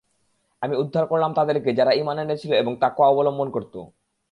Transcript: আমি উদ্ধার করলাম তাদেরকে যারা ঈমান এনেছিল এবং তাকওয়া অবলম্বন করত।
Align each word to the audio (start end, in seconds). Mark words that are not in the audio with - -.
আমি 0.61 0.73
উদ্ধার 0.75 1.05
করলাম 1.05 1.31
তাদেরকে 1.33 1.69
যারা 1.73 1.91
ঈমান 1.93 2.17
এনেছিল 2.19 2.51
এবং 2.53 2.73
তাকওয়া 2.81 3.07
অবলম্বন 3.09 3.47
করত। 3.49 3.75